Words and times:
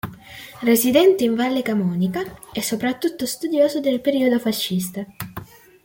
Residente 0.63 1.23
in 1.23 1.35
Valle 1.35 1.61
Camonica, 1.61 2.23
è 2.51 2.59
soprattutto 2.59 3.27
studioso 3.27 3.79
del 3.79 4.01
periodo 4.01 4.39
fascista. 4.39 5.05